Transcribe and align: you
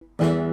you 0.00 0.49